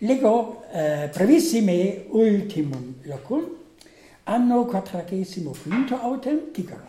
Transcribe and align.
Lego 0.00 0.62
eh, 0.70 1.10
brevissime 1.12 2.04
ultimum 2.10 2.94
locum, 3.02 3.44
anno 4.24 4.64
quadragesimo 4.64 5.50
quinto 5.50 5.96
autem 5.96 6.52
digero. 6.52 6.86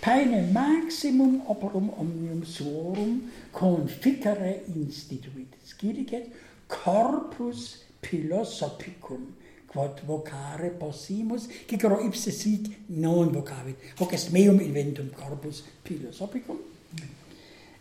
Paene 0.00 0.40
maximum 0.52 1.42
operum 1.48 1.92
omnium 1.98 2.42
suorum 2.44 3.30
conficere 3.50 4.64
instituit 4.74 5.52
scilicet 5.64 6.30
corpus 6.66 7.84
philosophicum, 8.00 9.34
quod 9.66 10.00
vocare 10.06 10.70
possimus, 10.70 11.48
cicero 11.66 12.00
ipse 12.00 12.30
sit 12.30 12.74
non 12.86 13.32
vocavit, 13.32 13.76
hoc 13.98 14.14
est 14.14 14.30
meum 14.30 14.60
inventum 14.60 15.10
corpus 15.10 15.62
philosophicum, 15.82 16.56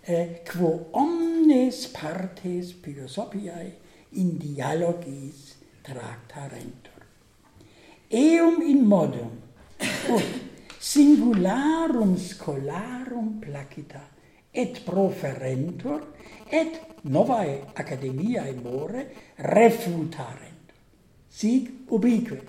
eh, 0.02 0.42
quo 0.44 0.90
omnes 0.92 1.88
partes 1.88 2.74
philosophiae 2.74 3.84
in 4.16 4.38
dialogis 4.38 5.56
tractarentur. 5.84 7.04
Eum 8.10 8.62
in 8.62 8.86
modum, 8.88 9.42
ut 10.10 10.24
singularum 10.80 12.18
scholarum 12.18 13.40
placita, 13.42 14.02
et 14.54 14.86
proferentur, 14.86 16.02
et 16.52 17.04
novae 17.04 17.62
academiae 17.76 18.54
more 18.64 19.06
refutarentur. 19.38 20.76
Sig 21.30 21.68
ubique, 21.90 22.42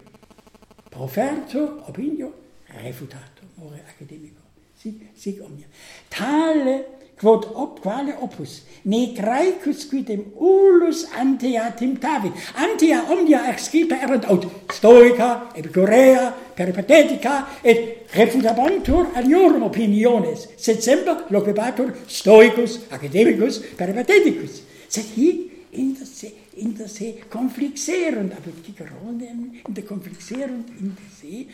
proferto 0.90 1.82
opinio 1.88 2.32
refutato 2.68 3.42
more 3.56 3.82
academico. 3.88 4.40
Sig, 4.76 5.10
sig 5.14 5.40
omnia. 5.40 5.66
Tale 6.08 6.84
quod 7.16 7.46
op 7.54 7.80
quale 7.80 8.14
opus 8.20 8.62
ne 8.84 9.12
graecus 9.16 9.86
quidem 9.88 10.24
ulus 10.36 11.06
antea 11.16 11.70
timtavi 11.78 12.30
antea 12.54 13.02
omnia 13.10 13.46
ex 13.52 13.70
erant 13.74 14.24
aut 14.24 14.46
stoica 14.72 15.50
epicurea 15.54 16.34
peripatetica 16.54 17.46
et 17.62 18.12
refutabantur 18.12 19.12
aliorum 19.14 19.62
opiniones 19.62 20.48
sed 20.56 20.82
semper 20.82 21.26
loquebatur 21.30 21.92
stoicus 22.06 22.80
academicus 22.90 23.60
peripateticus. 23.76 24.62
Sed 24.88 25.04
hic 25.16 25.52
in 25.72 25.94
der 25.94 26.06
se 26.06 26.32
in 26.56 26.74
der 26.76 26.88
se 26.88 27.14
conflixerunt 27.28 28.32
aber 28.32 28.52
die 28.66 28.74
Geronen 28.74 29.60
in 29.68 29.74
der 29.74 29.84
conflixerunt 29.84 30.68
in 30.80 30.96
der 30.96 31.10
se 31.20 31.46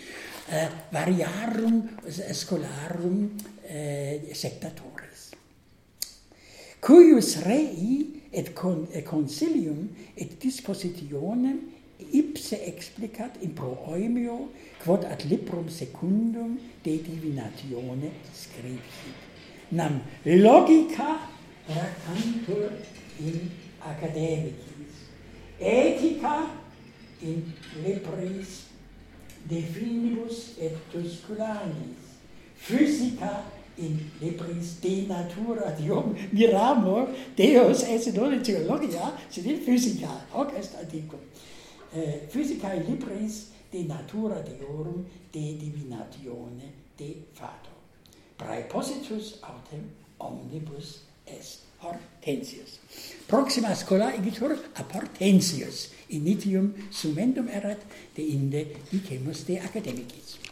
uh, 0.49 0.69
variarum 0.91 1.89
eh, 2.07 2.35
scholarum 2.35 3.31
uh, 3.65 3.71
eh, 3.71 4.35
sectatoris 4.35 5.42
cuius 6.83 7.37
rei 7.47 8.09
et 8.33 8.55
con 8.55 8.89
et 8.93 9.03
consilium 9.03 9.87
et 10.17 10.35
dispositionem 10.43 11.61
ipse 12.11 12.59
explicat 12.67 13.39
in 13.41 13.55
proemio 13.55 14.49
quod 14.83 15.05
ad 15.07 15.23
librum 15.31 15.69
secundum 15.71 16.59
de 16.83 16.97
divinatione 16.99 18.11
scripsit. 18.35 19.15
Nam 19.71 20.01
logica 20.27 21.21
racantur 21.69 22.73
in 23.21 23.51
academicis 23.79 25.07
ethica 25.61 26.51
in 27.23 27.47
libris 27.85 28.67
de 29.49 29.63
finibus 29.63 30.59
et 30.59 30.75
tusculanis 30.91 32.19
physica 32.57 33.62
in 33.77 34.11
libris 34.21 34.81
de 34.81 35.07
natura 35.09 35.71
dium 35.79 36.15
miramur 36.33 37.09
deus 37.37 37.83
est 37.83 38.13
non 38.15 38.43
theologia 38.43 39.13
sed 39.31 39.47
in 39.47 39.61
physica 39.61 40.11
hoc 40.33 40.53
est 40.59 40.75
antiquum 40.75 41.21
eh, 41.95 42.29
physicae 42.29 42.85
libris 42.89 43.53
de 43.73 43.85
natura 43.85 44.43
deorum 44.43 45.07
de 45.33 45.57
divinatione 45.57 46.73
de 46.97 47.17
fato. 47.33 47.71
Praepositus 48.37 49.39
autem 49.41 49.91
omnibus 50.19 51.01
est 51.25 51.61
Hortensius. 51.81 52.79
Proxima 53.27 53.75
scola 53.75 54.13
igitur 54.15 54.55
ab 54.75 54.93
Hortensius 54.93 55.91
initium 56.09 56.75
summendum 56.91 57.49
erat 57.49 57.81
de 58.15 58.23
inde 58.23 58.67
dicemus 58.91 59.45
de 59.45 59.59
academicis. 59.59 60.52